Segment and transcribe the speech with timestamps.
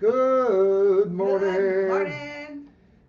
[0.00, 1.52] Good morning.
[1.52, 2.68] Good morning.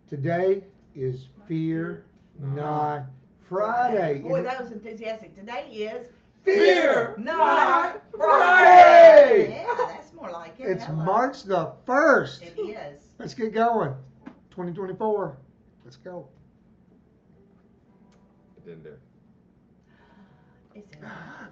[0.09, 2.03] Today is Fear
[2.37, 3.05] Not
[3.47, 4.19] Friday.
[4.19, 5.33] Boy, that was enthusiastic.
[5.33, 6.07] Today is
[6.43, 9.63] Fear Not Friday.
[9.65, 10.63] Yeah, that's more like it.
[10.63, 11.05] It's Hello.
[11.05, 12.41] March the 1st.
[12.41, 13.03] It is.
[13.19, 13.93] Let's get going.
[14.49, 15.37] 2024.
[15.85, 16.27] Let's go.
[18.57, 18.89] It didn't do.
[18.89, 18.99] it.
[20.75, 20.97] It's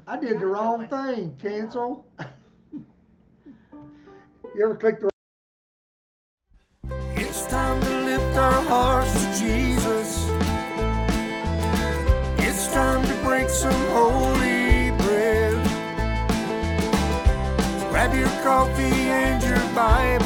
[0.06, 1.34] I did the wrong thing.
[1.42, 2.06] Cancel.
[2.74, 2.86] you
[4.62, 5.19] ever click the It's
[7.50, 10.30] time to lift our hearts to Jesus.
[12.38, 15.56] It's time to break some holy bread.
[17.90, 20.19] Grab your coffee and your Bible.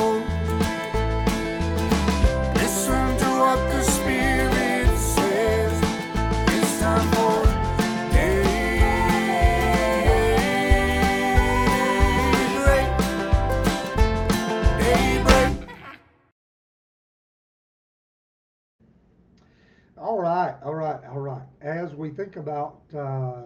[20.13, 21.41] All right, all right, all right.
[21.63, 23.41] As we think about uh,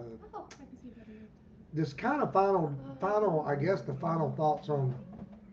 [1.72, 4.94] this kind of final, final, I guess the final thoughts on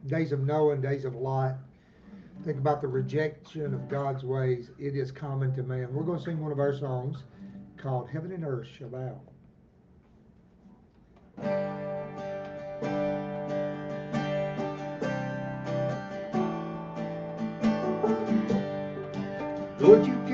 [0.07, 1.55] days of and days of Lot.
[2.43, 4.71] Think about the rejection of God's ways.
[4.77, 5.93] It is common to man.
[5.93, 7.23] We're going to sing one of our songs
[7.77, 9.21] called Heaven and Earth Shall Bow.
[19.79, 20.24] Lord, you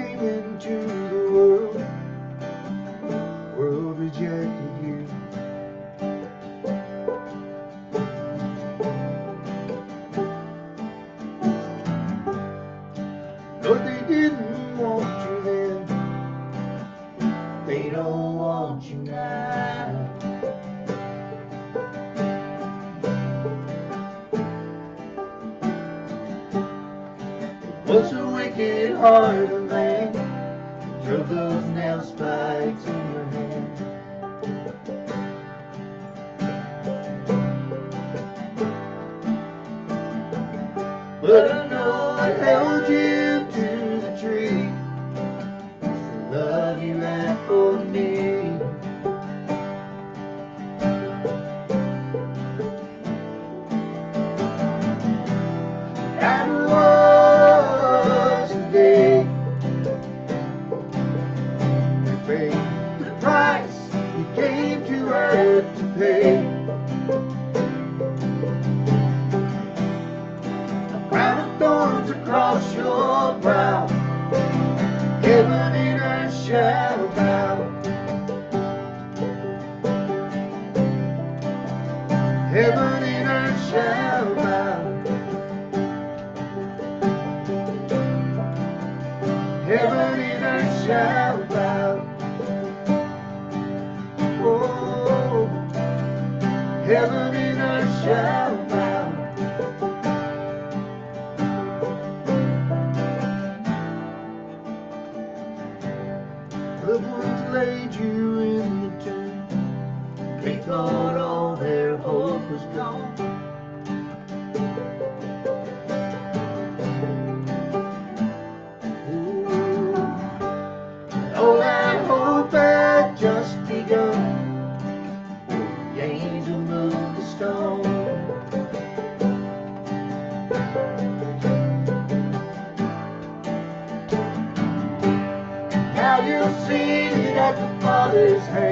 [138.49, 138.70] Hand.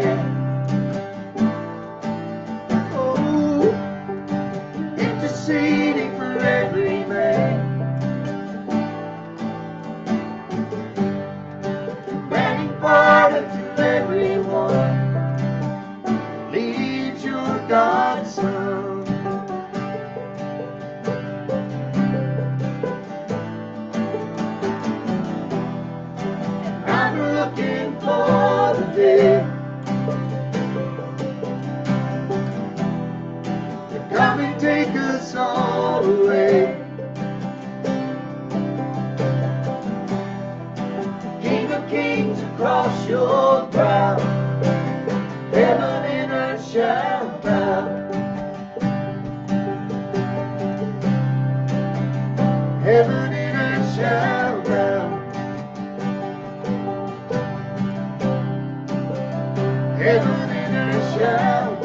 [59.99, 61.78] Heaven and earth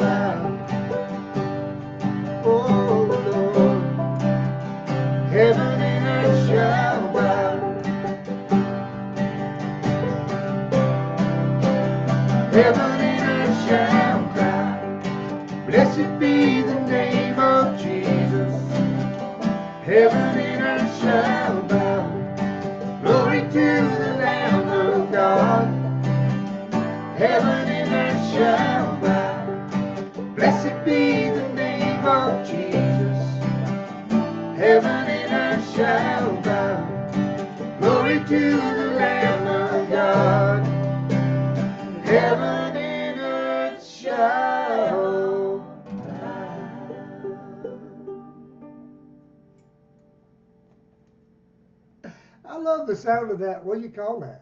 [53.05, 53.63] sound of that.
[53.63, 54.41] What do you call that?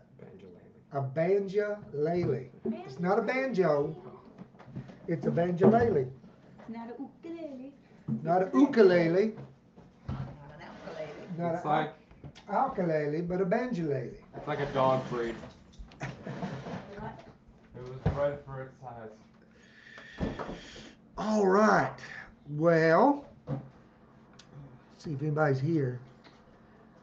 [0.93, 2.45] A banjo-lele.
[2.65, 3.95] It's not a banjo.
[5.07, 6.05] It's a banjo-lele.
[6.69, 7.73] Not a ukulele.
[8.23, 9.33] Not a ukulele,
[10.07, 11.27] Not an ukulele.
[11.37, 11.93] not It's a like
[12.49, 14.11] ukulele, but a banjo-lele.
[14.35, 15.35] it's like a dog breed.
[16.01, 16.07] It
[17.81, 20.27] was bred for its size.
[21.17, 21.91] All right.
[22.49, 23.25] Well,
[24.99, 25.99] see if anybody's here.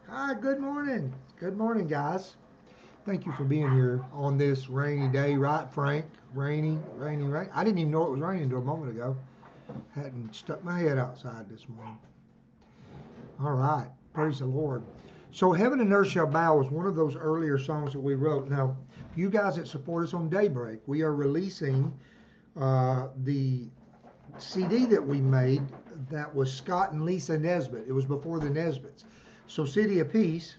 [0.09, 1.13] Hi, good morning.
[1.41, 2.35] Good morning, guys.
[3.03, 6.05] Thank you for being here on this rainy day, right, Frank?
[6.35, 7.49] Rainy, rainy, rain.
[7.51, 9.17] I didn't even know it was raining until a moment ago.
[9.95, 11.97] Hadn't stuck my head outside this morning.
[13.43, 13.87] All right.
[14.13, 14.83] Praise the Lord.
[15.31, 18.47] So, Heaven and Earth Shall Bow was one of those earlier songs that we wrote.
[18.47, 18.77] Now,
[19.15, 21.91] you guys that support us on Daybreak, we are releasing
[22.55, 23.67] uh, the
[24.37, 25.63] CD that we made
[26.11, 27.85] that was Scott and Lisa Nesbitt.
[27.87, 29.05] It was before the Nesbitts.
[29.47, 30.57] So City of Peace,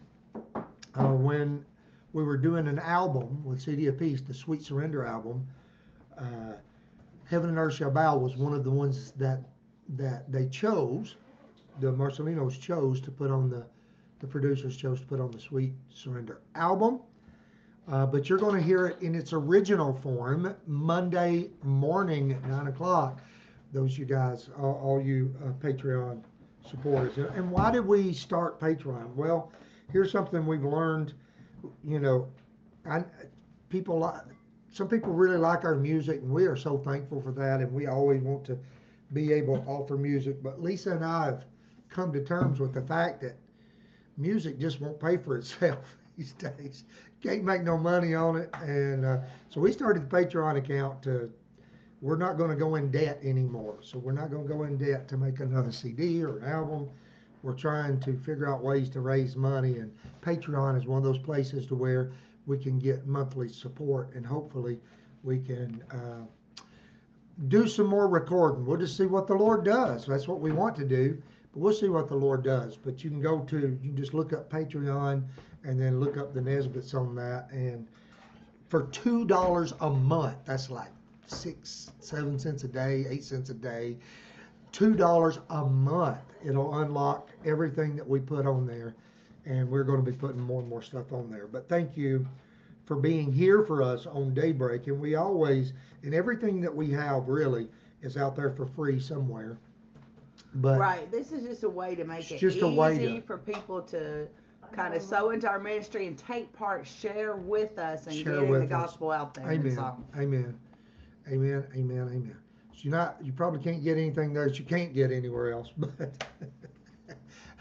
[0.99, 1.65] uh, when
[2.13, 5.47] we were doing an album with City of Peace, the Sweet Surrender album,
[6.19, 6.55] uh,
[7.25, 9.41] Heaven and Earth Shall Bow was one of the ones that
[9.89, 11.17] that they chose.
[11.81, 13.65] The Marcelinos chose to put on the
[14.21, 17.01] the producers chose to put on the Sweet Surrender album.
[17.91, 22.69] Uh, but you're going to hear it in its original form Monday morning at 9
[22.69, 23.21] o'clock.
[23.73, 26.23] Those you guys, all, all you uh, Patreon
[26.71, 27.19] supporters.
[27.35, 29.15] And why did we start Patreon?
[29.17, 29.51] Well,
[29.91, 31.15] here's something we've learned.
[31.85, 32.29] You know,
[32.89, 33.05] I,
[33.69, 34.23] people like
[34.73, 37.61] some people really like our music, and we are so thankful for that.
[37.61, 38.59] And we always want to
[39.13, 40.43] be able to offer music.
[40.43, 41.45] But Lisa and I have
[41.91, 43.37] come to terms with the fact that
[44.17, 45.85] music just won't pay for itself
[46.17, 46.85] these days.
[47.23, 49.19] Can't make no money on it, and uh,
[49.49, 51.31] so we started the Patreon account to.
[52.01, 54.77] We're not going to go in debt anymore, so we're not going to go in
[54.77, 56.89] debt to make another CD or an album.
[57.43, 61.19] We're trying to figure out ways to raise money, and Patreon is one of those
[61.19, 62.13] places to where
[62.47, 64.79] we can get monthly support, and hopefully
[65.23, 66.63] we can uh,
[67.49, 68.65] do some more recording.
[68.65, 70.07] We'll just see what the Lord does.
[70.07, 71.21] That's what we want to do.
[71.53, 72.77] But we'll see what the Lord does.
[72.77, 75.25] But you can go to, you can just look up Patreon
[75.65, 77.49] and then look up the Nesbitts on that.
[77.51, 77.87] And
[78.69, 80.91] for $2 a month, that's like
[81.27, 83.97] six, seven cents a day, eight cents a day,
[84.73, 86.19] $2 a month.
[86.45, 88.95] It'll unlock everything that we put on there.
[89.45, 91.47] And we're going to be putting more and more stuff on there.
[91.47, 92.27] But thank you
[92.85, 94.87] for being here for us on Daybreak.
[94.87, 95.73] And we always,
[96.03, 97.69] and everything that we have really
[98.03, 99.57] is out there for free somewhere.
[100.57, 101.11] But Right.
[101.11, 103.81] This is just a way to make it just a easy way to- for people
[103.83, 104.29] to
[104.73, 108.53] kind of sow into our ministry and take part, share with us, and Share getting
[108.53, 108.69] the us.
[108.69, 109.51] gospel out there.
[109.51, 109.79] Amen.
[110.17, 110.59] Amen.
[111.29, 111.67] Amen.
[111.75, 112.09] Amen.
[112.09, 112.37] Amen.
[112.79, 115.71] You're not, you probably can't get anything there that you can't get anywhere else.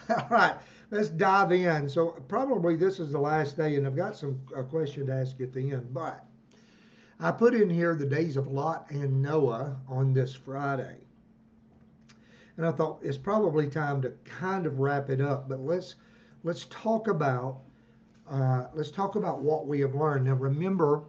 [0.08, 0.56] But all right,
[0.90, 1.90] let's dive in.
[1.90, 5.40] So probably this is the last day, and I've got some a question to ask
[5.40, 5.94] at the end.
[5.94, 6.26] But
[7.20, 10.98] I put in here the days of Lot and Noah on this Friday,
[12.58, 15.48] and I thought it's probably time to kind of wrap it up.
[15.48, 15.96] But let's
[16.44, 17.62] let's talk about
[18.30, 20.26] uh, let's talk about what we have learned.
[20.26, 21.04] Now remember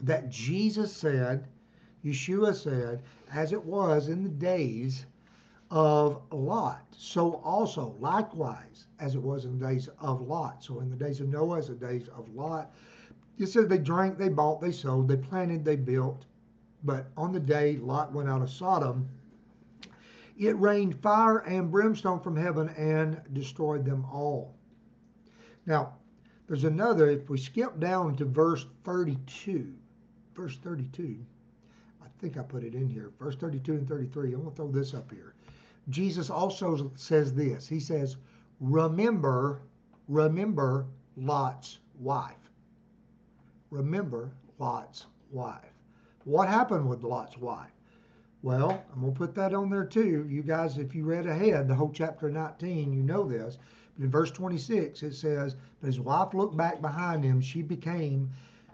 [0.00, 1.48] that Jesus said,
[2.04, 5.06] Yeshua said, as it was in the days
[5.70, 10.62] of Lot, so also likewise as it was in the days of Lot.
[10.62, 12.70] So in the days of Noah, as the days of Lot,
[13.38, 16.26] it says they drank, they bought, they sold, they planted, they built.
[16.84, 19.08] But on the day Lot went out of Sodom,
[20.36, 24.54] it rained fire and brimstone from heaven and destroyed them all.
[25.66, 25.94] Now,
[26.46, 29.72] there's another, if we skip down to verse 32,
[30.34, 31.33] verse 32, I
[32.24, 34.32] think I put it in here, verse 32 and 33.
[34.32, 35.34] I'm going to throw this up here.
[35.90, 38.16] Jesus also says this He says,
[38.60, 39.60] Remember,
[40.08, 40.86] remember
[41.18, 42.50] Lot's wife.
[43.70, 45.74] Remember Lot's wife.
[46.24, 47.70] What happened with Lot's wife?
[48.42, 50.26] Well, I'm gonna put that on there too.
[50.26, 53.58] You guys, if you read ahead, the whole chapter 19, you know this.
[53.98, 58.30] But in verse 26, it says, But his wife looked back behind him, she became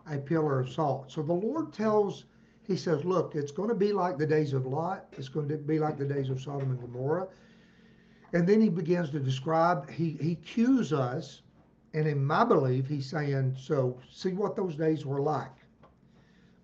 [0.08, 1.10] a pillar of salt.
[1.10, 2.24] So the Lord tells,
[2.70, 5.78] He says, Look, it's gonna be like the days of Lot, it's going to be
[5.78, 7.28] like the days of Sodom and Gomorrah.
[8.32, 11.42] And then he begins to describe, he, he cues us,
[11.94, 15.50] and in my belief, he's saying, So see what those days were like.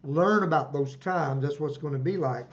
[0.04, 2.46] Learn about those times, that's what it's going to be like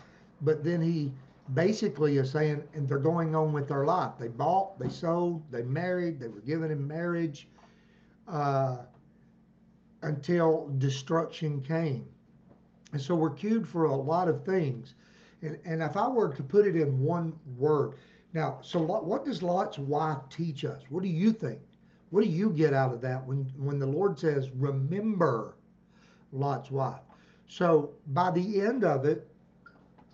[0.44, 1.12] but then he
[1.54, 4.12] basically is saying, and they're going on with their life.
[4.20, 7.48] They bought, they sold, they married, they were given in marriage
[8.28, 8.78] uh,
[10.02, 12.08] until destruction came.
[12.94, 14.94] And so we're cued for a lot of things.
[15.42, 17.96] And, and if I were to put it in one word,
[18.34, 20.82] now, so what does Lot's wife teach us?
[20.90, 21.60] What do you think?
[22.10, 25.56] What do you get out of that when, when the Lord says, remember
[26.32, 27.02] Lot's wife?
[27.48, 29.28] So by the end of it,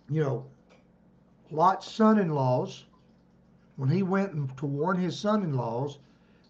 [0.10, 0.46] you know,
[1.52, 2.86] Lot's son-in-laws,
[3.76, 6.00] when he went to warn his son-in-laws,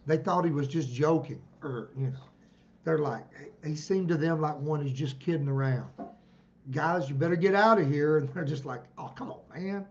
[0.07, 2.17] they thought he was just joking, or you know,
[2.83, 3.25] they're like,
[3.63, 5.89] he seemed to them like one who's just kidding around.
[6.71, 9.85] Guys, you better get out of here, and they're just like, oh, come on, man.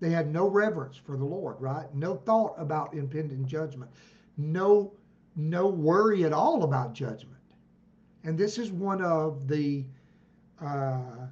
[0.00, 1.92] They had no reverence for the Lord, right?
[1.94, 3.90] No thought about impending judgment,
[4.36, 4.92] no,
[5.36, 7.40] no worry at all about judgment.
[8.24, 9.84] And this is one of the
[10.60, 11.26] uh,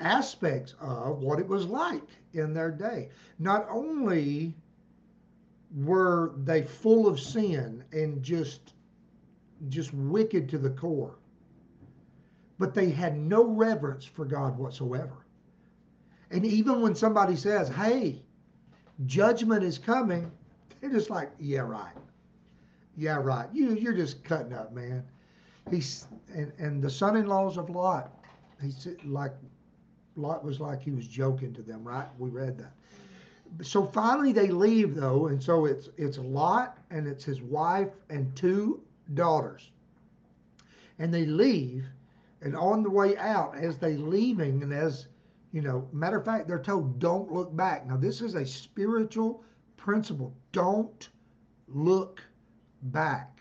[0.00, 2.02] aspects of what it was like
[2.34, 3.08] in their day.
[3.38, 4.54] Not only
[5.74, 8.74] were they full of sin and just
[9.68, 11.16] just wicked to the core,
[12.58, 15.26] but they had no reverence for God whatsoever.
[16.30, 18.22] And even when somebody says, "Hey,
[19.06, 20.30] judgment is coming,"
[20.80, 21.94] they're just like, "Yeah, right.
[22.96, 23.48] Yeah, right.
[23.52, 25.04] You you're just cutting up, man."
[25.70, 28.12] He's and and the son-in-laws of Lot,
[28.60, 29.32] he's like
[30.16, 32.08] Lot was like he was joking to them, right?
[32.18, 32.72] We read that.
[33.62, 38.34] So finally they leave though, and so it's it's Lot and it's his wife and
[38.34, 38.80] two
[39.14, 39.70] daughters.
[40.98, 41.84] And they leave,
[42.46, 45.08] and on the way out, as they leaving, and as
[45.52, 47.86] you know, matter of fact, they're told, don't look back.
[47.86, 49.42] Now, this is a spiritual
[49.76, 50.34] principle.
[50.52, 51.08] Don't
[51.68, 52.22] look
[52.82, 53.40] back.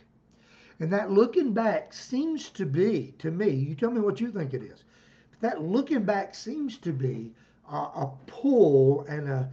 [0.79, 4.53] And that looking back seems to be, to me, you tell me what you think
[4.53, 4.83] it is
[5.29, 7.33] but that looking back seems to be
[7.71, 9.49] a, a pull and a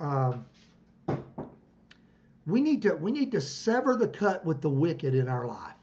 [0.00, 0.44] um,
[2.46, 5.74] we need to we need to sever the cut with the wicked in our life.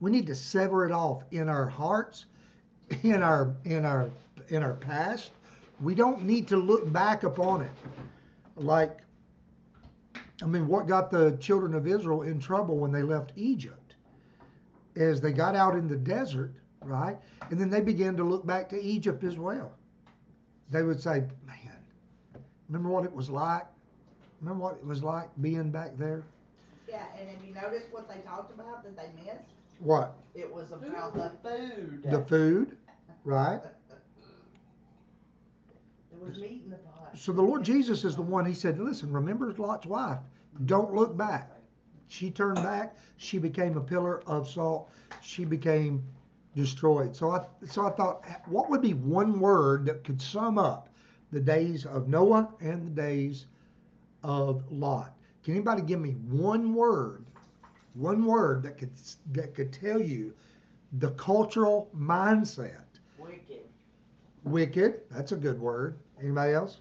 [0.00, 2.26] We need to sever it off in our hearts,
[3.02, 4.10] in our in our
[4.48, 5.30] in our past.
[5.80, 7.72] We don't need to look back upon it.
[8.56, 8.98] Like
[10.42, 13.94] I mean, what got the children of Israel in trouble when they left Egypt
[14.94, 16.52] is they got out in the desert
[16.86, 17.16] right?
[17.50, 19.72] And then they began to look back to Egypt as well.
[20.70, 21.76] They would say, man,
[22.68, 23.66] remember what it was like?
[24.40, 26.22] Remember what it was like being back there?
[26.88, 29.55] Yeah, and have you noticed what they talked about that they missed?
[29.78, 30.16] What?
[30.34, 32.02] It was about the food.
[32.04, 32.76] The food,
[33.24, 33.60] right?
[36.10, 37.12] There was meat in the pot.
[37.16, 40.18] So the Lord Jesus is the one, he said, listen, remember Lot's wife.
[40.64, 41.50] Don't look back.
[42.08, 42.96] She turned back.
[43.16, 44.90] She became a pillar of salt.
[45.20, 46.02] She became
[46.54, 47.14] destroyed.
[47.14, 50.88] So I so I thought, what would be one word that could sum up
[51.32, 53.46] the days of Noah and the days
[54.22, 55.12] of Lot?
[55.44, 57.25] Can anybody give me one word,
[57.96, 58.90] one word that could
[59.32, 60.34] that could tell you
[60.98, 62.82] the cultural mindset?
[63.18, 63.64] Wicked.
[64.44, 65.00] Wicked.
[65.10, 65.98] That's a good word.
[66.20, 66.78] Anybody else?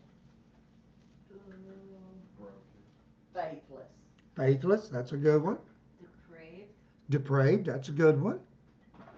[3.33, 3.91] Faithless.
[4.35, 4.87] Faithless.
[4.87, 5.57] That's a good one.
[5.99, 6.71] Depraved.
[7.09, 7.65] Depraved.
[7.65, 8.39] That's a good one.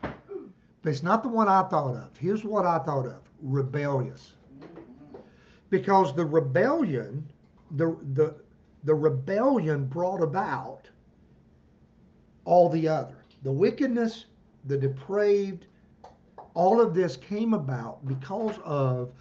[0.01, 2.17] But it's not the one I thought of.
[2.17, 4.33] Here's what I thought of rebellious.
[5.69, 7.27] Because the rebellion,
[7.71, 8.35] the, the,
[8.85, 10.87] the rebellion brought about
[12.47, 13.17] all the other.
[13.43, 14.25] The wickedness,
[14.65, 15.65] the depraved,
[16.53, 19.11] all of this came about because of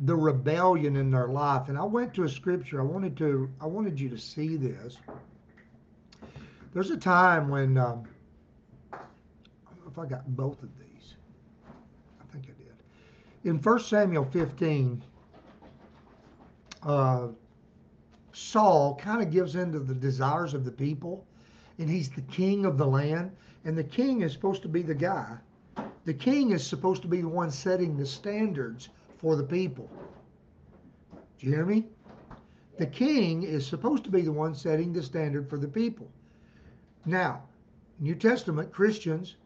[0.00, 1.68] the rebellion in their life.
[1.68, 2.80] And I went to a scripture.
[2.80, 3.50] I wanted to.
[3.60, 4.98] I wanted you to see this.
[6.74, 8.04] There's a time when um,
[8.92, 11.14] if I got both of these.
[12.20, 13.50] I think I did.
[13.50, 15.02] In 1 Samuel 15,
[16.82, 17.28] uh,
[18.32, 21.24] Saul kind of gives in to the desires of the people,
[21.78, 23.30] and he's the king of the land.
[23.64, 25.36] And the king is supposed to be the guy.
[26.04, 29.90] The king is supposed to be the one setting the standards for the people.
[31.38, 31.86] Do you hear me?
[32.78, 36.08] The king is supposed to be the one setting the standard for the people.
[37.04, 37.42] Now,
[38.00, 39.36] New Testament Christians,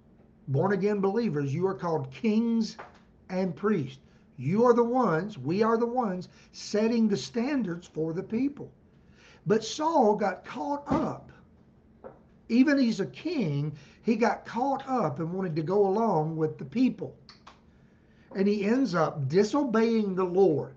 [0.48, 2.76] born again believers, you are called kings
[3.30, 3.98] and priests.
[4.36, 8.70] You are the ones, we are the ones setting the standards for the people.
[9.46, 11.30] But Saul got caught up.
[12.52, 16.64] Even he's a king, he got caught up and wanted to go along with the
[16.66, 17.16] people.
[18.36, 20.76] And he ends up disobeying the Lord.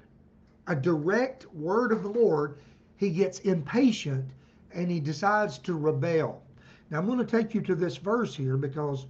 [0.68, 2.60] A direct word of the Lord,
[2.96, 4.26] he gets impatient
[4.74, 6.42] and he decides to rebel.
[6.90, 9.06] Now I'm going to take you to this verse here because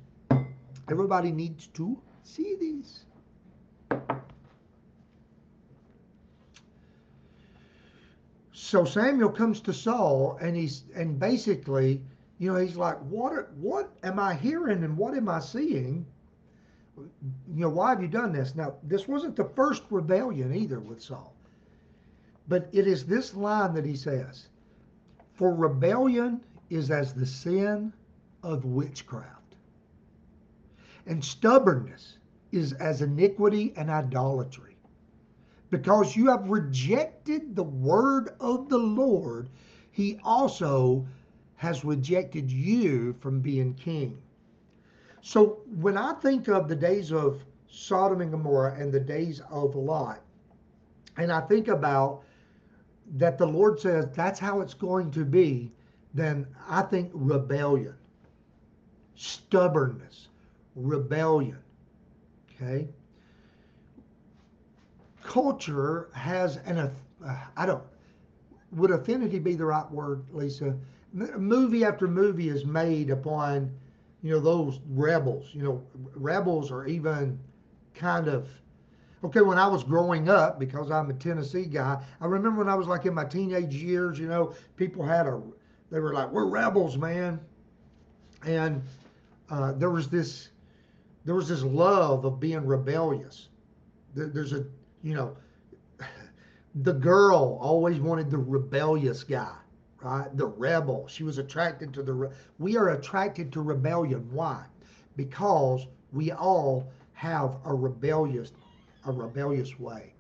[0.90, 3.02] everybody needs to see these.
[8.54, 12.02] So Samuel comes to Saul and he's and basically,
[12.38, 16.06] you know, he's like, "What what am I hearing and what am I seeing?
[16.98, 21.02] You know, why have you done this?" Now, this wasn't the first rebellion either with
[21.02, 21.34] Saul.
[22.48, 24.50] But it is this line that he says,
[25.34, 27.94] "For rebellion is as the sin
[28.44, 29.56] of witchcraft,
[31.06, 32.18] and stubbornness
[32.52, 34.76] is as iniquity and idolatry."
[35.72, 39.50] because you have rejected the word of the Lord,
[39.92, 41.06] he also
[41.56, 44.22] has rejected you from being king.
[45.22, 49.76] So when I think of the days of Sodom and Gomorrah and the days of
[49.76, 50.22] Lot,
[51.18, 52.24] and I think about
[53.18, 55.72] that the Lord says that's how it's going to be,
[56.14, 57.96] then I think rebellion,
[59.16, 60.28] stubbornness,
[60.76, 61.60] rebellion.
[62.56, 62.88] Okay?
[65.26, 67.84] culture has an uh, I don't
[68.72, 70.76] would affinity be the right word, Lisa?
[71.16, 73.72] Movie after movie is made upon
[74.22, 75.50] you know those rebels.
[75.54, 75.84] You know,
[76.16, 77.40] rebels are even
[77.94, 78.50] kind of
[79.24, 79.42] okay.
[79.42, 82.88] When I was growing up, because I'm a Tennessee guy, I remember when I was
[82.88, 84.20] like in my teenage years.
[84.20, 85.42] You know, people had a
[85.92, 87.40] they were like, "We're rebels, man,"
[88.46, 88.82] and
[89.50, 90.50] uh, there was this
[91.24, 93.50] there was this love of being rebellious.
[94.16, 94.66] There, there's a
[95.04, 95.38] you know,
[96.76, 99.56] the girl always wanted the rebellious guy,
[100.06, 100.38] right?
[100.38, 101.08] The rebel.
[101.08, 102.32] She was attracted to the.
[102.60, 104.30] We are attracted to rebellion.
[104.32, 104.64] Why?
[105.16, 108.52] Because we all have a rebellious,
[109.06, 110.14] a rebellious way.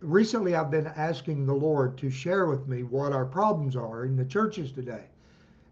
[0.00, 4.14] Recently, I've been asking the Lord to share with me what our problems are in
[4.14, 5.04] the churches today,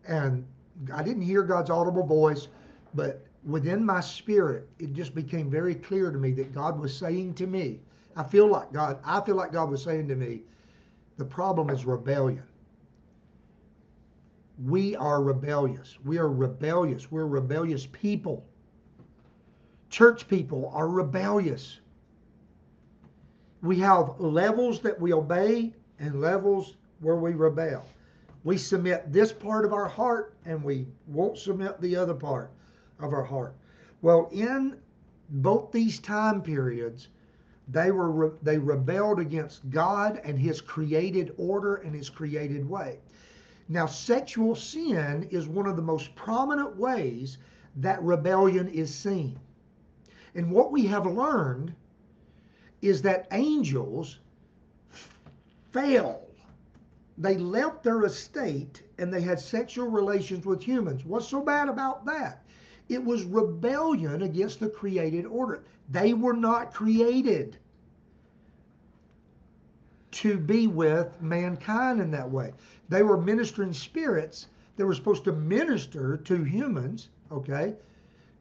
[0.07, 0.47] and
[0.92, 2.49] I didn't hear God's audible voice,
[2.95, 7.35] but within my spirit, it just became very clear to me that God was saying
[7.35, 7.81] to me,
[8.16, 10.42] I feel like God, I feel like God was saying to me,
[11.18, 12.45] the problem is rebellion.
[14.64, 15.99] We are rebellious.
[16.05, 17.11] We are rebellious.
[17.11, 18.44] We're rebellious people.
[19.88, 21.81] Church people are rebellious.
[23.62, 27.87] We have levels that we obey and levels where we rebel.
[28.44, 32.51] We submit this part of our heart and we won't submit the other part
[32.99, 33.55] of our heart.
[34.03, 34.77] Well, in
[35.31, 37.09] both these time periods,
[37.68, 42.99] they were re- they rebelled against God and his created order and his created way.
[43.71, 47.39] Now sexual sin is one of the most prominent ways
[47.77, 49.39] that rebellion is seen.
[50.35, 51.73] And what we have learned
[52.83, 54.19] is that angels
[55.71, 56.27] fell.
[57.17, 61.05] They left their estate and they had sexual relations with humans.
[61.05, 62.43] What's so bad about that?
[62.89, 65.63] It was rebellion against the created order.
[65.91, 67.57] They were not created
[70.11, 72.53] to be with mankind in that way.
[72.90, 77.76] They were ministering spirits that were supposed to minister to humans, okay,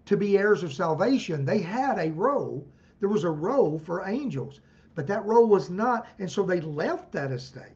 [0.06, 1.46] to be heirs of salvation.
[1.46, 2.68] They had a role.
[3.00, 4.60] There was a role for angels,
[4.96, 7.76] but that role was not, and so they left that estate.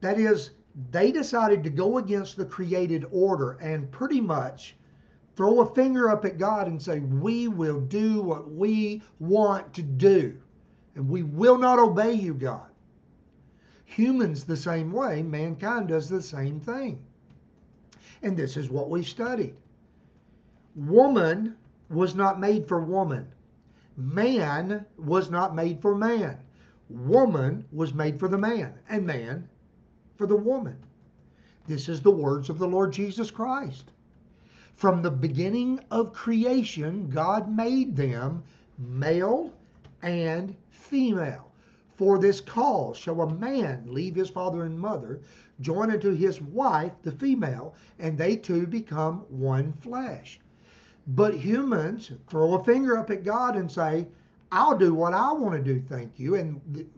[0.00, 0.50] That is,
[0.90, 4.76] they decided to go against the created order and pretty much
[5.36, 9.82] throw a finger up at God and say, We will do what we want to
[9.82, 10.36] do,
[10.96, 12.69] and we will not obey you, God.
[13.90, 17.00] Humans the same way, mankind does the same thing.
[18.22, 19.56] And this is what we've studied.
[20.76, 21.56] Woman
[21.88, 23.26] was not made for woman.
[23.96, 26.38] Man was not made for man.
[26.88, 29.48] Woman was made for the man, and man
[30.16, 30.76] for the woman.
[31.66, 33.90] This is the words of the Lord Jesus Christ.
[34.76, 38.44] From the beginning of creation, God made them
[38.78, 39.52] male
[40.02, 41.49] and female.
[42.00, 45.20] For this cause shall a man leave his father and mother,
[45.60, 50.40] join unto his wife, the female, and they two become one flesh.
[51.08, 54.08] But humans throw a finger up at God and say,
[54.50, 56.36] I'll do what I want to do, thank you.
[56.36, 56.88] And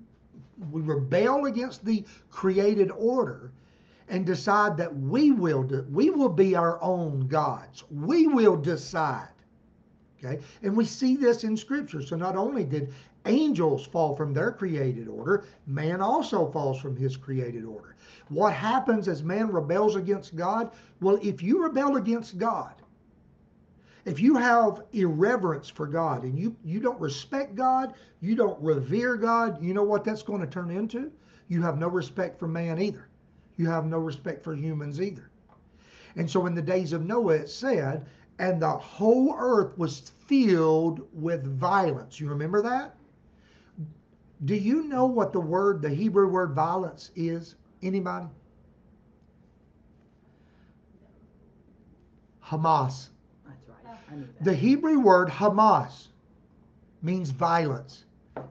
[0.70, 3.50] we rebel against the created order
[4.08, 7.82] and decide that we will do, we will be our own gods.
[7.90, 9.30] We will decide.
[10.24, 10.40] Okay?
[10.62, 12.02] And we see this in scripture.
[12.02, 12.94] So not only did
[13.26, 17.96] angels fall from their created order, man also falls from his created order.
[18.28, 20.70] What happens as man rebels against God?
[21.00, 22.74] Well, if you rebel against God,
[24.04, 29.16] if you have irreverence for God and you, you don't respect God, you don't revere
[29.16, 31.12] God, you know what that's going to turn into?
[31.48, 33.08] You have no respect for man either.
[33.56, 35.30] You have no respect for humans either.
[36.16, 38.06] And so in the days of Noah, it said,
[38.38, 42.18] and the whole earth was filled with violence.
[42.18, 42.96] You remember that?
[44.44, 47.54] Do you know what the word, the Hebrew word violence is?
[47.82, 48.26] Anybody?
[52.44, 53.08] Hamas.
[53.46, 53.96] That's right.
[54.10, 54.44] I knew that.
[54.44, 56.08] The Hebrew word Hamas
[57.02, 58.04] means violence.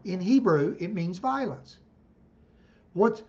[0.05, 1.77] In Hebrew, it means violence.
[2.93, 3.21] What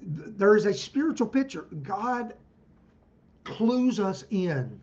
[0.00, 1.66] there is a spiritual picture.
[1.82, 2.34] God
[3.44, 4.80] clues us in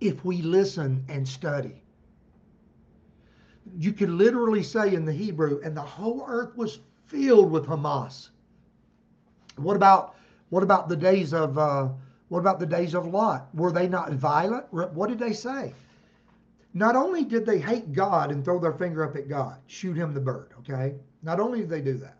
[0.00, 1.81] if we listen and study.
[3.78, 8.30] You could literally say in the Hebrew, and the whole earth was filled with Hamas.
[9.56, 10.14] What about
[10.50, 11.88] what about the days of uh,
[12.28, 13.48] what about the days of Lot?
[13.54, 14.66] Were they not violent?
[14.72, 15.74] What did they say?
[16.74, 20.14] Not only did they hate God and throw their finger up at God, shoot him
[20.14, 20.94] the bird, okay?
[21.22, 22.16] Not only did they do that,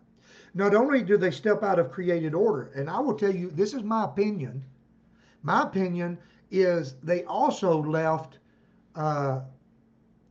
[0.53, 3.73] not only do they step out of created order, and I will tell you, this
[3.73, 4.63] is my opinion.
[5.41, 6.19] My opinion
[6.51, 8.37] is they also left,
[8.95, 9.41] uh,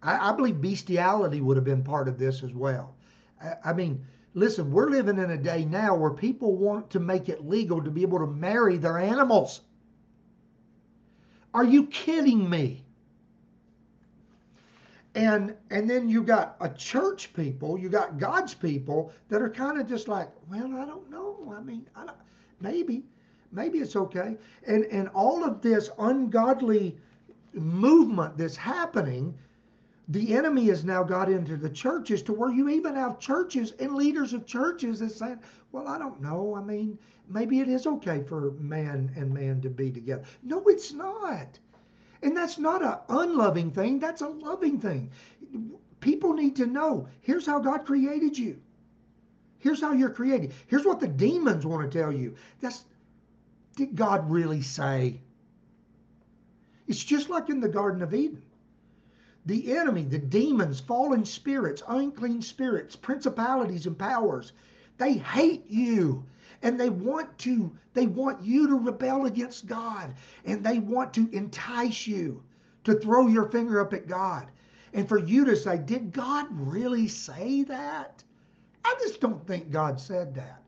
[0.03, 2.95] I, I believe bestiality would have been part of this as well.
[3.43, 7.29] I, I mean, listen, we're living in a day now where people want to make
[7.29, 9.61] it legal to be able to marry their animals.
[11.55, 12.85] Are you kidding me?
[15.15, 19.79] And and then you got a church people, you got God's people that are kind
[19.79, 21.55] of just like, well, I don't know.
[21.55, 22.07] I mean, I
[22.61, 23.03] maybe,
[23.51, 24.39] maybe it's okay.
[24.67, 26.97] And and all of this ungodly
[27.53, 29.35] movement that's happening,
[30.09, 33.95] the enemy has now got into the churches to where you even have churches and
[33.95, 35.39] leaders of churches that saying,
[35.71, 36.55] well, I don't know.
[36.57, 40.25] I mean, maybe it is okay for man and man to be together.
[40.43, 41.59] No, it's not.
[42.23, 45.11] And that's not an unloving thing, that's a loving thing.
[46.01, 48.61] People need to know here's how God created you.
[49.59, 50.53] Here's how you're created.
[50.67, 52.35] Here's what the demons want to tell you.
[52.61, 52.85] That's
[53.77, 55.21] did God really say?
[56.87, 58.43] It's just like in the Garden of Eden.
[59.45, 64.53] The enemy, the demons, fallen spirits, unclean spirits, principalities and powers,
[64.99, 66.25] they hate you.
[66.63, 70.15] And they want to they want you to rebel against God.
[70.45, 72.43] And they want to entice you
[72.85, 74.47] to throw your finger up at God.
[74.93, 78.23] And for you to say did God really say that?
[78.85, 80.63] I just don't think God said that.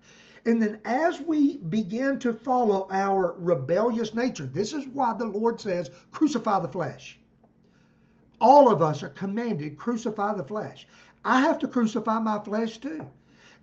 [0.46, 5.60] And then as we begin to follow our rebellious nature this is why the Lord
[5.60, 7.20] says crucify the flesh
[8.40, 10.86] all of us are commanded crucify the flesh
[11.24, 13.06] I have to crucify my flesh too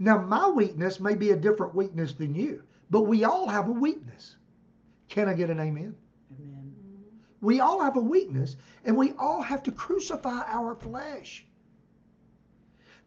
[0.02, 3.72] now, my weakness may be a different weakness than you, but we all have a
[3.72, 4.36] weakness.
[5.10, 5.96] Can I get an amen?
[6.40, 6.74] Amen.
[7.40, 11.46] We all have a weakness, and we all have to crucify our flesh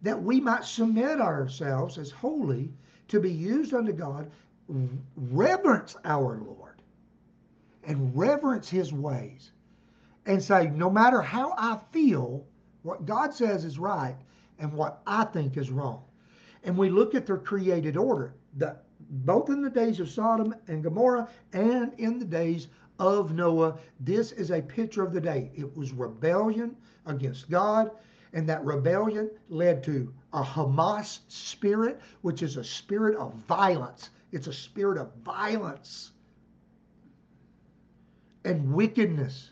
[0.03, 2.73] that we might submit ourselves as holy
[3.09, 4.31] to be used unto God,
[5.17, 6.81] reverence our Lord,
[7.83, 9.51] and reverence his ways,
[10.27, 12.47] and say, no matter how I feel,
[12.83, 14.17] what God says is right
[14.59, 16.05] and what I think is wrong
[16.65, 20.83] and we look at their created order, the, both in the days of Sodom and
[20.83, 25.51] Gomorrah and in the days of Noah, this is a picture of the day.
[25.55, 27.91] It was rebellion against God,
[28.33, 34.11] and that rebellion led to a Hamas spirit, which is a spirit of violence.
[34.33, 36.13] It's a spirit of violence
[38.45, 39.51] and wickedness.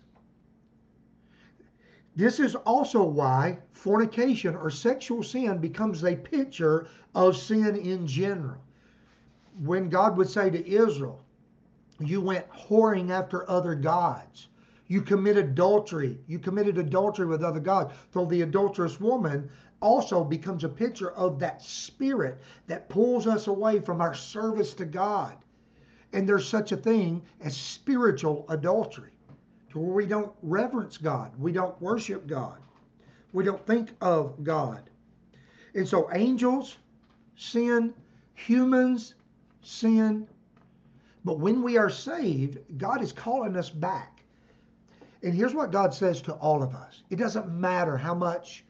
[2.14, 8.60] This is also why fornication or sexual sin becomes a picture of sin in general.
[9.62, 11.24] When God would say to Israel,
[12.00, 14.48] You went whoring after other gods,
[14.88, 17.94] you committed adultery, you committed adultery with other gods.
[18.12, 19.48] So the adulterous woman
[19.80, 24.84] also becomes a picture of that spirit that pulls us away from our service to
[24.84, 25.36] God.
[26.12, 29.11] And there's such a thing as spiritual adultery
[29.72, 32.58] to where we don't reverence God, we don't worship God,
[33.32, 34.82] we don't think of God.
[35.74, 36.76] And so angels
[37.36, 37.94] sin,
[38.34, 39.14] humans
[39.62, 40.28] sin.
[41.24, 44.22] But when we are saved, God is calling us back.
[45.22, 47.02] And here's what God says to all of us.
[47.10, 48.64] It doesn't matter how much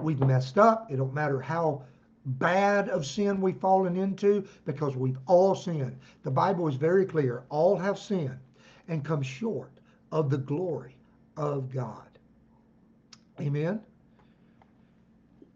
[0.00, 0.90] we've messed up.
[0.90, 1.84] It don't matter how
[2.26, 5.96] bad of sin we've fallen into because we've all sinned.
[6.24, 7.44] The Bible is very clear.
[7.48, 8.38] All have sinned
[8.88, 9.72] and come short
[10.12, 10.94] of the glory
[11.36, 12.06] of God.
[13.40, 13.80] Amen.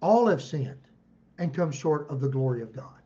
[0.00, 0.80] All have sinned
[1.38, 3.02] and come short of the glory of God.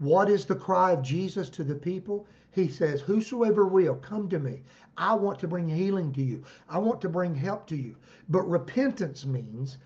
[0.00, 2.26] What is the cry of Jesus to the people?
[2.50, 4.62] He says, Whosoever will, come to me.
[4.96, 6.44] I want to bring healing to you.
[6.68, 7.94] I want to bring help to you.
[8.28, 9.78] But repentance means,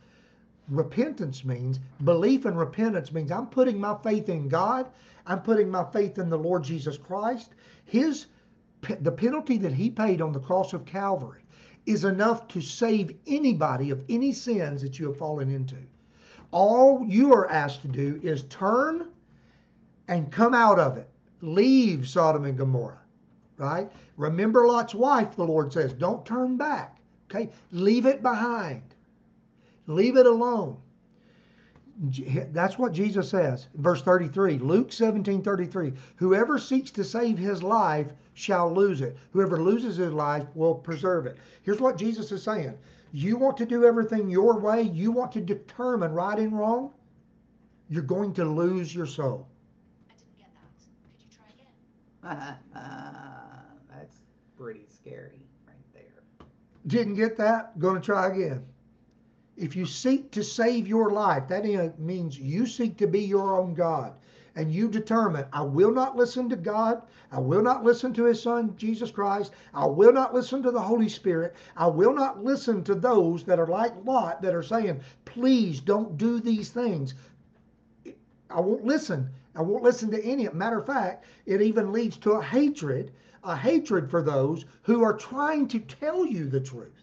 [0.69, 4.91] repentance means, belief and repentance means I'm putting my faith in God.
[5.27, 7.55] I'm putting my faith in the Lord Jesus Christ.
[7.85, 8.27] His
[9.01, 11.43] the penalty that he paid on the cross of Calvary
[11.87, 15.77] is enough to save anybody of any sins that you have fallen into.
[16.51, 19.09] All you are asked to do is turn
[20.09, 21.09] and come out of it.
[21.41, 23.01] Leave Sodom and Gomorrah,
[23.57, 23.91] right?
[24.17, 25.93] Remember Lot's wife, the Lord says.
[25.93, 26.99] Don't turn back,
[27.31, 27.51] okay?
[27.73, 28.83] Leave it behind.
[29.87, 30.77] Leave it alone.
[32.53, 33.69] That's what Jesus says.
[33.75, 35.93] Verse 33, Luke 17 33.
[36.17, 39.17] Whoever seeks to save his life shall lose it.
[39.33, 41.39] Whoever loses his life will preserve it.
[41.63, 42.77] Here's what Jesus is saying
[43.13, 46.93] You want to do everything your way, you want to determine right and wrong,
[47.89, 49.49] you're going to lose your soul.
[50.09, 50.71] I didn't get that.
[51.03, 52.57] Could you try again?
[53.91, 54.21] That's
[54.59, 56.47] pretty scary right there.
[56.87, 57.79] Didn't get that?
[57.79, 58.65] Going to try again.
[59.57, 63.75] If you seek to save your life, that means you seek to be your own
[63.75, 64.15] God.
[64.55, 67.03] And you determine, I will not listen to God.
[67.31, 69.53] I will not listen to his son, Jesus Christ.
[69.73, 71.55] I will not listen to the Holy Spirit.
[71.77, 76.19] I will not listen to those that are like Lot that are saying, please don't
[76.19, 77.15] do these things.
[78.51, 79.31] I won't listen.
[79.55, 80.49] I won't listen to any.
[80.51, 83.13] Matter of fact, it even leads to a hatred,
[83.45, 87.03] a hatred for those who are trying to tell you the truth.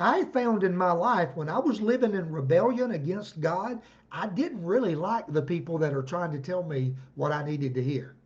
[0.00, 4.64] I found in my life when I was living in rebellion against God, I didn't
[4.64, 8.16] really like the people that are trying to tell me what I needed to hear.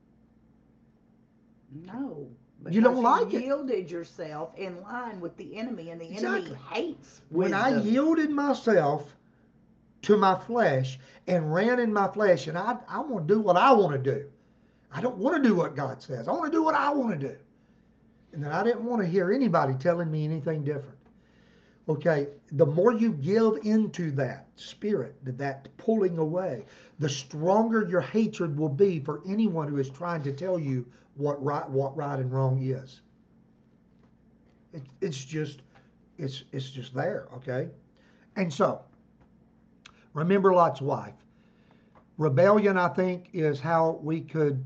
[1.71, 2.29] No.
[2.69, 3.45] You don't like you it.
[3.45, 6.41] yielded yourself in line with the enemy, and the Exactly.
[6.41, 9.17] enemy hates When I yielded myself
[10.03, 13.57] to my flesh and ran in my flesh, and I, I want to do what
[13.57, 14.27] I want to do.
[14.93, 16.29] I don't want to do what God says.
[16.29, 17.37] I want to do what I want to do.
[18.33, 20.99] And then I didn't want to hear anybody telling me anything different.
[21.89, 26.65] Okay, the more you give into that spirit, that pulling away,
[27.01, 31.43] the stronger your hatred will be for anyone who is trying to tell you what
[31.43, 33.01] right, what right and wrong is.
[34.73, 35.63] It, it's just,
[36.19, 37.29] it's it's just there.
[37.35, 37.69] Okay,
[38.37, 38.83] and so
[40.15, 41.15] remember Lot's wife.
[42.17, 44.65] Rebellion, I think, is how we could.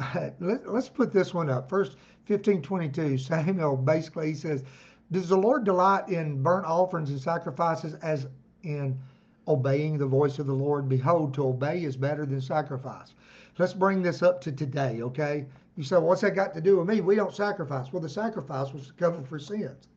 [0.40, 1.68] Let, let's put this one up.
[1.68, 3.16] First, fifteen twenty-two.
[3.18, 4.64] Samuel basically he says,
[5.12, 8.26] "Does the Lord delight in burnt offerings and sacrifices as
[8.64, 8.98] in
[9.46, 10.88] obeying the voice of the Lord?
[10.88, 13.14] Behold, to obey is better than sacrifice."
[13.58, 15.46] Let's bring this up to today, okay?
[15.76, 17.92] You say, well, "What's that got to do with me?" We don't sacrifice.
[17.92, 19.88] Well, the sacrifice was to cover for sins.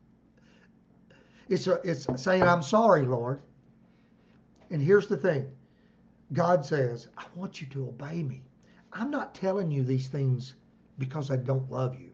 [1.48, 3.40] It's a, it's saying, "I'm sorry, Lord."
[4.70, 5.50] And here's the thing.
[6.32, 8.42] God says, I want you to obey me.
[8.92, 10.54] I'm not telling you these things
[10.98, 12.10] because I don't love you.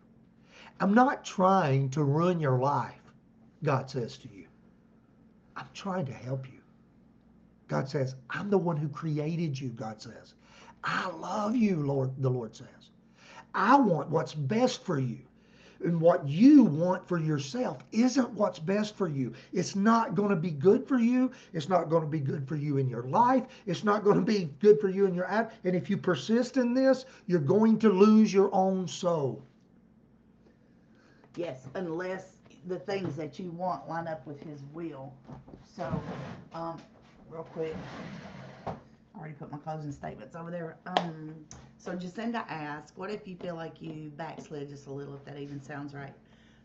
[0.81, 3.01] I'm not trying to ruin your life,
[3.63, 4.47] God says to you.
[5.57, 6.61] I'm trying to help you.
[7.69, 10.35] God says, I'm the one who created you, God says.
[10.85, 12.67] I love you, Lord, the Lord says.
[13.55, 15.19] I want what's best for you.
[15.85, 19.33] And what you want for yourself isn't what's best for you.
[19.53, 21.33] It's not going to be good for you.
[21.53, 23.45] It's not going to be good for you in your life.
[23.67, 25.55] It's not going to be good for you in your act.
[25.65, 29.43] And if you persist in this, you're going to lose your own soul.
[31.37, 35.13] Yes, unless the things that you want line up with his will.
[35.77, 36.03] So,
[36.55, 36.81] um,
[37.31, 37.75] real quick,
[38.67, 38.73] I
[39.19, 40.77] already put my closing statements over there.
[40.87, 41.35] Um,
[41.79, 45.39] so Jacinda asked, what if you feel like you backslid just a little, if that
[45.39, 46.13] even sounds right?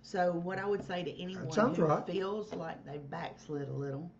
[0.01, 2.05] So what I would say to anyone who right.
[2.05, 4.11] feels like they backslid a little,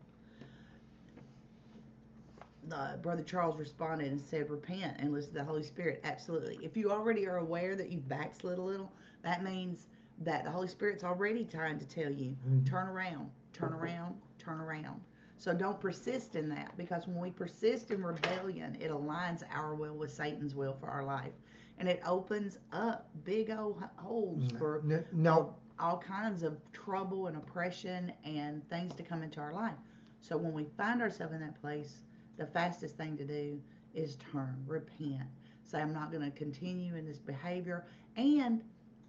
[2.72, 6.02] uh, Brother Charles responded and said, repent and listen to the Holy Spirit.
[6.04, 6.60] Absolutely.
[6.62, 8.92] If you already are aware that you've backslid a little,
[9.24, 9.88] that means
[10.20, 12.66] that the Holy Spirit's already trying to tell you, Mhm.
[12.66, 15.02] turn around, turn around, turn around.
[15.38, 19.96] So don't persist in that because when we persist in rebellion, it aligns our will
[19.96, 21.34] with Satan's will for our life.
[21.78, 27.38] And it opens up big old holes for N- No, all kinds of trouble and
[27.38, 29.78] oppression and things to come into our life.
[30.22, 32.02] So when we find ourselves in that place,
[32.38, 33.62] the fastest thing to do
[33.94, 35.28] is turn, repent,
[35.64, 37.86] say, I'm not going to continue in this behavior.
[38.16, 38.64] And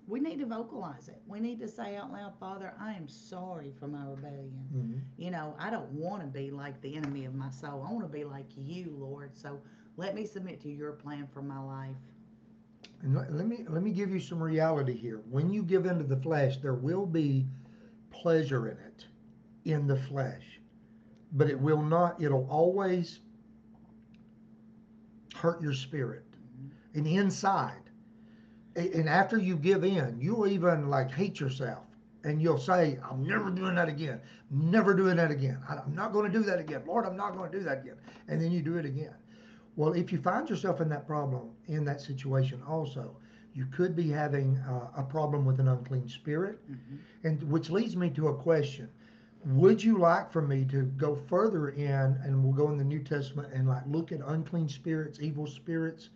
[0.08, 1.22] we need to vocalize it.
[1.28, 4.68] We need to say out loud, Father, I am sorry for my rebellion.
[4.74, 5.02] Mhm.
[5.18, 7.84] You know, I don't want to be like the enemy of my soul.
[7.88, 9.36] I want to be like you, Lord.
[9.36, 9.62] So
[9.96, 11.98] let me submit to your plan for my life.
[13.02, 15.18] And let, let me let me give you some reality here.
[15.30, 17.46] When you give into the flesh, there will be
[18.10, 19.06] pleasure in it,
[19.64, 20.60] in the flesh.
[21.32, 23.20] but it will not, it'll always
[25.34, 26.24] hurt your spirit
[26.94, 27.87] and inside.
[28.78, 31.84] And after you give in, you'll even like hate yourself
[32.24, 34.20] and you'll say, I'm never doing that again.
[34.50, 35.58] Never doing that again.
[35.68, 36.82] I'm not going to do that again.
[36.86, 37.96] Lord, I'm not going to do that again.
[38.28, 39.14] And then you do it again.
[39.76, 43.16] Well, if you find yourself in that problem, in that situation also,
[43.54, 46.58] you could be having uh, a problem with an unclean spirit.
[46.70, 46.98] Mhm.
[47.24, 48.88] And which leads me to a question.
[49.46, 53.02] Would you like for me to go further in, and we'll go in the New
[53.02, 56.10] Testament and like look at unclean spirits, evil spirits,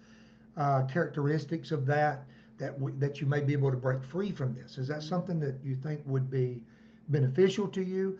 [0.56, 2.24] uh, characteristics of that,
[2.62, 4.78] that that you may be able to break free from this?
[4.78, 5.08] Is that mm-hmm.
[5.08, 6.62] something that you think would be
[7.08, 8.18] beneficial to you?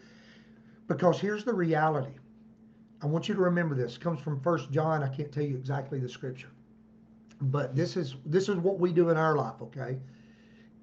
[0.88, 2.12] Because here's the reality.
[3.02, 3.96] I want you to remember this.
[3.96, 5.02] It comes from First John.
[5.02, 6.50] I can't tell you exactly the scripture,
[7.40, 9.62] but this is this is what we do in our life.
[9.62, 9.98] Okay,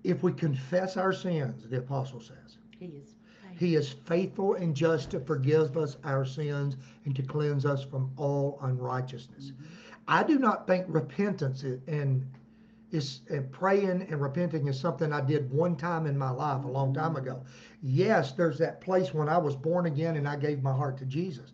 [0.04, 3.16] if we confess our sins, the apostle says, He is.
[3.58, 8.10] he is faithful and just to forgive us our sins and to cleanse us from
[8.16, 9.52] all unrighteousness.
[9.52, 9.66] Mm-hmm.
[10.08, 12.26] I do not think repentance and
[12.92, 16.64] is and uh, praying and repenting is something I did one time in my life
[16.64, 17.44] a long time ago.
[17.82, 21.06] Yes, there's that place when I was born again and I gave my heart to
[21.06, 21.54] Jesus.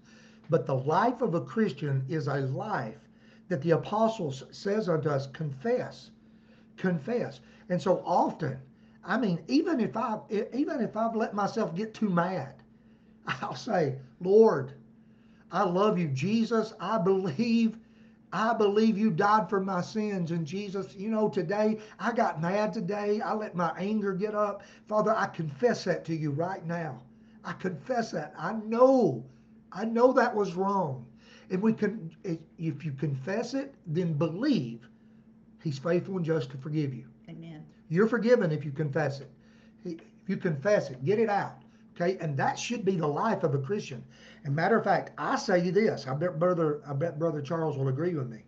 [0.49, 2.99] But the life of a Christian is a life
[3.47, 6.11] that the apostles says unto us, confess,
[6.77, 7.41] confess.
[7.69, 8.57] And so often,
[9.03, 10.19] I mean, even if I
[10.53, 12.55] even if I've let myself get too mad,
[13.27, 14.73] I'll say, Lord,
[15.51, 16.73] I love you, Jesus.
[16.79, 17.77] I believe,
[18.35, 20.31] I believe you died for my sins.
[20.31, 23.21] And Jesus, you know, today I got mad today.
[23.21, 24.63] I let my anger get up.
[24.89, 27.01] Father, I confess that to you right now.
[27.45, 28.33] I confess that.
[28.37, 29.23] I know,
[29.71, 31.05] I know that was wrong.
[31.49, 32.11] If we can,
[32.57, 34.89] if you confess it, then believe
[35.63, 37.05] He's faithful and just to forgive you.
[37.29, 37.65] Amen.
[37.87, 39.31] You're forgiven if you confess it.
[39.85, 41.61] If you confess it, get it out.
[41.95, 44.03] Okay, and that should be the life of a Christian.
[44.43, 46.07] And matter of fact, I say you this.
[46.07, 48.43] I bet brother, I bet brother Charles will agree with me.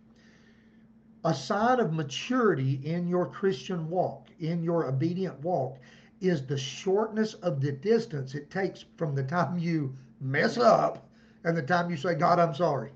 [1.24, 5.78] A sign of maturity in your Christian walk, in your obedient walk,
[6.20, 11.08] is the shortness of the distance it takes from the time you mess up
[11.44, 12.92] and the time you say, God, I'm sorry.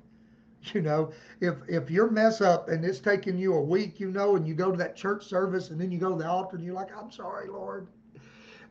[0.75, 1.11] You know,
[1.41, 4.55] if if your mess up and it's taking you a week, you know, and you
[4.55, 6.97] go to that church service and then you go to the altar and you're like,
[6.97, 7.88] I'm sorry, Lord.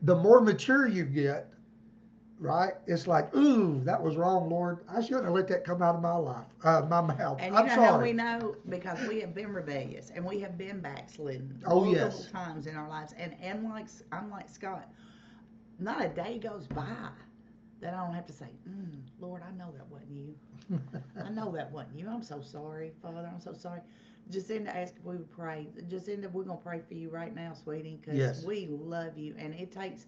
[0.03, 1.51] The more mature you get,
[2.41, 2.73] right?
[2.87, 4.79] It's like, ooh, that was wrong, Lord.
[4.89, 7.39] I shouldn't have let that come out of my life, uh, my mouth.
[7.39, 8.55] And you I'm know how we know?
[8.69, 12.27] Because we have been rebellious and we have been backslidden Oh, multiple yes.
[12.31, 13.13] times in our lives.
[13.17, 14.87] And and like I'm like Scott,
[15.79, 17.09] not a day goes by
[17.81, 20.35] that I don't have to say, mm, Lord, I know that wasn't you.
[21.23, 22.07] I know that wasn't you.
[22.09, 23.29] I'm so sorry, Father.
[23.31, 23.81] I'm so sorry.
[24.31, 25.67] Jacinda asked if we would pray.
[25.89, 28.43] Jacinda, we're gonna pray for you right now, sweetie, because Yes.
[28.43, 30.07] we love you, and it takes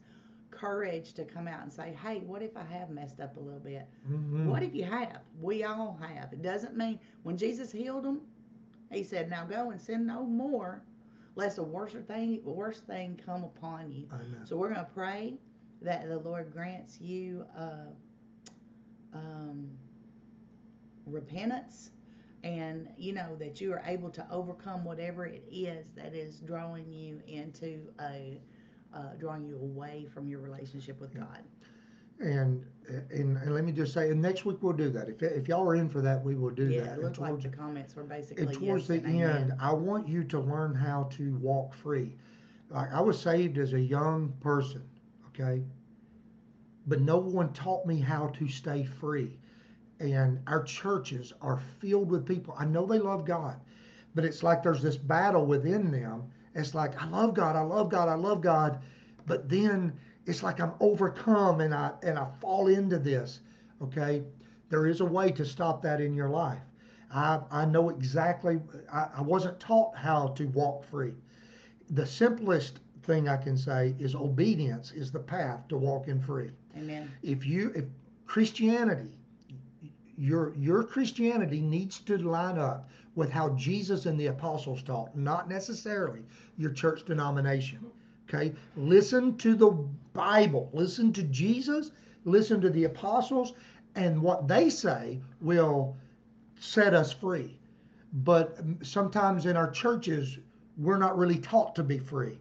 [0.53, 3.59] courage to come out and say, "Hey, what if I have messed up a little
[3.59, 3.87] bit?
[4.09, 4.47] Mhm.
[4.47, 5.21] What if you have?
[5.41, 6.33] We all have.
[6.33, 8.21] It doesn't mean when Jesus healed them,
[8.91, 10.83] He said, "Now go and sin no more,
[11.35, 14.45] lest a worse thing, worse thing come upon you." Know.
[14.45, 15.39] So we're gonna pray
[15.81, 17.91] that the Lord grants you uh,
[19.13, 19.77] um,
[21.05, 21.91] repentance,
[22.43, 26.91] and you know that you are able to overcome whatever it is that is drawing
[26.91, 28.41] you into a
[28.93, 31.43] uh, drawing you away from your relationship with God.
[32.19, 32.65] And,
[33.09, 35.09] and and let me just say, and next week we'll do that.
[35.09, 36.99] If if y'all are in for that, we will do yeah, that.
[36.99, 39.35] it And looked like towards- the comments were basically And towards yes the and amen.
[39.41, 42.15] end, I want you to learn how to walk free.
[42.69, 44.83] Like I was saved as a young person,
[45.29, 45.63] okay?
[46.87, 49.39] But no one taught me how to stay free.
[49.99, 52.55] And our churches are filled with people.
[52.57, 53.59] I know they love God,
[54.15, 56.23] but it's like there's this battle within them.
[56.55, 58.81] It's like, I love God, I love God, I love God.
[59.25, 59.93] But then
[60.25, 63.39] it's like I'm overcome and I and I fall into this.
[63.81, 64.23] Okay?
[64.69, 66.61] There is a way to stop that in your life.
[67.13, 68.59] I, I know exactly,
[68.91, 71.13] I, I wasn't taught how to walk free.
[71.91, 76.49] The simplest thing I can say is obedience is the path to walking free.
[76.75, 77.11] Amen.
[77.21, 77.85] If you, if
[78.25, 79.11] Christianity,
[80.23, 85.49] your, your Christianity needs to line up with how Jesus and the apostles taught, not
[85.49, 86.21] necessarily
[86.57, 87.79] your church denomination.
[88.29, 88.53] Okay?
[88.77, 89.71] Listen to the
[90.13, 91.91] Bible, listen to Jesus,
[92.23, 93.51] listen to the apostles,
[93.95, 95.97] and what they say will
[96.57, 97.59] set us free.
[98.13, 100.37] But sometimes in our churches,
[100.77, 102.37] we're not really taught to be free.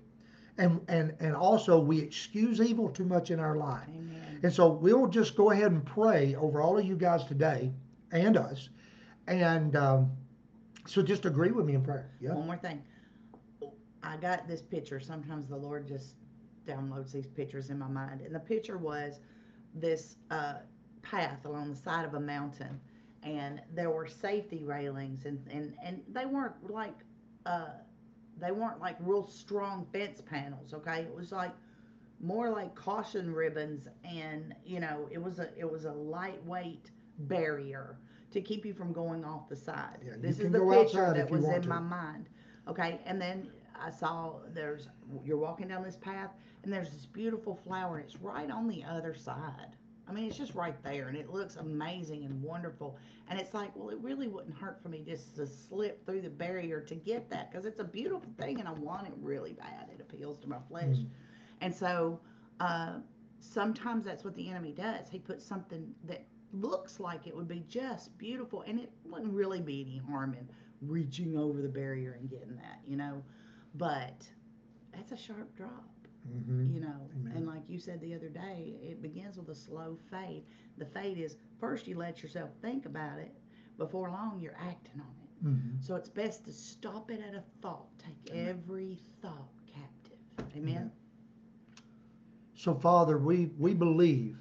[0.59, 3.88] And, and, and also, we excuse evil too much in our life.
[3.88, 4.40] Amen.
[4.42, 7.72] And so we'll just go ahead and pray over all of you guys today
[8.11, 8.68] and us.
[9.26, 10.11] And um,
[10.86, 12.11] so just agree with me in prayer.
[12.20, 12.34] Yeah.
[12.34, 12.82] One more thing.
[14.03, 15.00] I got this picture.
[15.00, 16.14] Sometimes the Lord just
[16.66, 18.20] downloads these pictures in my mind.
[18.20, 19.20] And the picture was
[19.74, 20.55] this uh,
[21.03, 22.80] path along the side of a mountain,
[23.22, 26.94] and there were safety railings, and and and they weren't like,
[27.46, 27.70] uh,
[28.39, 30.74] they weren't like real strong fence panels.
[30.74, 31.53] Okay, it was like
[32.20, 37.99] more like caution ribbons, and you know, it was a it was a lightweight barrier
[38.33, 39.99] to keep you from going off the side.
[40.05, 41.68] Yeah, this is the picture that was in to.
[41.68, 42.28] my mind.
[42.68, 44.89] Okay, and then I saw there's
[45.24, 46.30] you're walking down this path
[46.62, 49.76] and there's this beautiful flower and it's right on the other side.
[50.09, 52.98] I mean, it's just right there and it looks amazing and wonderful.
[53.28, 56.30] And it's like, well, it really wouldn't hurt for me just to slip through the
[56.30, 59.88] barrier to get that because it's a beautiful thing and I want it really bad.
[59.92, 60.96] It appeals to my flesh.
[60.96, 61.07] Mm.
[61.61, 62.20] And so
[62.61, 62.94] uh,
[63.40, 65.09] sometimes that's what the enemy does.
[65.09, 69.61] He puts something that looks like it would be just beautiful and it wouldn't really
[69.61, 70.48] be any harm in
[70.82, 73.22] reaching over the barrier and getting that, you know.
[73.76, 74.26] But
[74.92, 75.91] that's a sharp drop
[76.29, 76.75] Mhm.
[76.75, 77.33] you know Amen.
[77.37, 80.45] and like you said the other day it begins with a slow fade
[80.79, 83.35] the fade is first you let yourself think about it
[83.79, 85.83] before long you're acting on it Mhm.
[85.83, 90.18] so it's best to stop it at a thought take every thought captive
[90.57, 90.91] amen
[92.55, 94.39] So, Father, we, we believe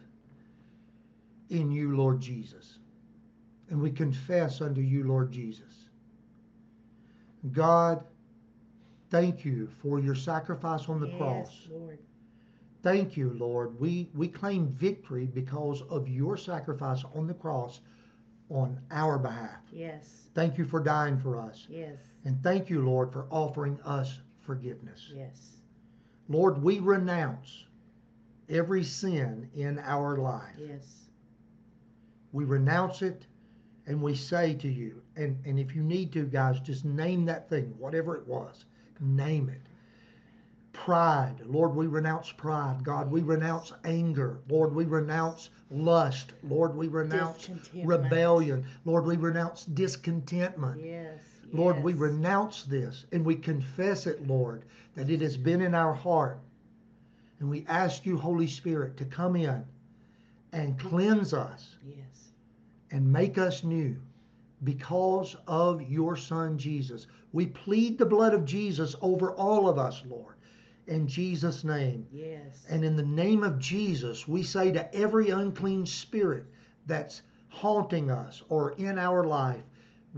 [1.50, 2.80] in you, Lord Jesus.
[3.70, 5.86] And we confess unto you, Lord Jesus.
[7.52, 8.04] God,
[9.12, 11.70] thank you for your sacrifice on the yes, cross.
[11.70, 12.00] lord
[12.84, 13.80] Thank you, Lord.
[13.80, 17.82] We, we claim victory because of your sacrifice on the cross
[18.50, 19.62] on our behalf.
[19.72, 21.68] yes Thank you for dying for us.
[21.70, 25.14] yes And thank you, Lord, for offering us forgiveness.
[25.16, 25.58] yes
[26.30, 27.66] Lord, we renounce
[28.50, 30.56] every sin in our life.
[30.58, 31.10] yes
[32.32, 33.28] We renounce it
[33.88, 37.50] and we say to you, and, and if you need to, guys, just name that
[37.50, 38.66] thing, whatever it was,
[39.02, 39.62] name it.
[40.74, 42.84] Pride, Lord, we renounce pride.
[42.84, 44.40] God, we renounce anger.
[44.50, 46.32] Lord, we renounce lust.
[46.44, 48.66] Lord, we renounce rebellion.
[48.86, 50.82] Lord, we renounce discontentment.
[50.84, 51.20] yes
[51.54, 54.64] Lord, we renounce this and we confess it, Lord,
[54.96, 56.40] that it has been in our heart.
[57.40, 59.64] And we ask you, Holy Spirit, to come in
[60.54, 62.32] and cleanse us yes
[62.92, 63.98] and make us new
[64.64, 67.08] because of your Son, Jesus.
[67.34, 70.36] We plead the blood of Jesus over all of us, Lord,
[70.88, 72.06] in Jesus' name.
[72.12, 76.46] yes And in the name of Jesus, we say to every unclean spirit
[76.86, 79.64] that's haunting us or in our life,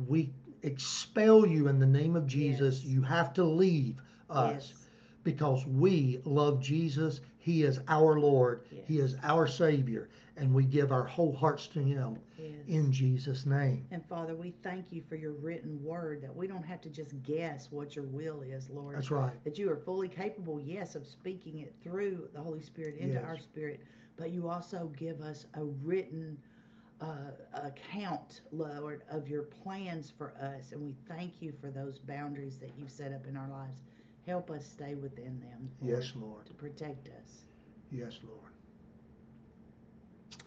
[0.08, 0.32] we
[0.64, 2.82] expel you in the name of Jesus.
[2.82, 2.86] Yes.
[2.86, 4.84] You have to leave us yes
[5.24, 7.22] because we love Jesus.
[7.38, 11.80] He is our Lord, He is our Savior, and we give our whole hearts to
[11.80, 13.86] Him yes in Jesus' name.
[13.92, 17.22] And Father, we thank you for your written word that we don't have to just
[17.24, 18.96] guess what your will is, Lord.
[18.98, 19.32] That's right.
[19.44, 23.24] That you are fully capable, yes, of speaking it through the Holy Spirit into Yes.
[23.28, 23.82] our spirit,
[24.18, 26.38] but you also give us a written
[27.02, 30.72] uh, account, Lord, of your plans for us.
[30.72, 33.82] And we thank you for those boundaries that you've set up in our lives.
[34.26, 35.70] Help us stay within them.
[35.82, 36.46] Lord, Yes, Lord.
[36.46, 37.44] To protect us.
[37.92, 38.53] Yes, Lord.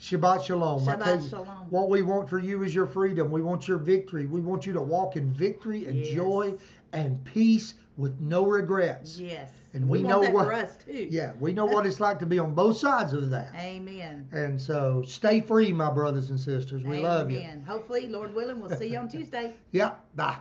[0.00, 0.84] Shabbat shalom.
[0.84, 1.46] Shabbat shalom.
[1.70, 3.30] what we want for you is your freedom.
[3.30, 4.26] We want your victory.
[4.26, 6.14] We want you to walk in victory and Yes.
[6.14, 6.54] joy
[6.92, 9.18] and peace with no regrets.
[9.18, 9.50] Yes.
[9.74, 11.06] And we want know what- for us too.
[11.10, 13.54] Yeah, we know what it's like to be on both sides of that.
[13.54, 14.26] Amen.
[14.32, 16.82] And so stay free, my brothers and sisters.
[16.82, 17.38] We love you.
[17.38, 17.62] Amen.
[17.68, 19.54] Hopefully, Lord willing, we'll see you on Tuesday.
[19.70, 20.38] Yeah, bye.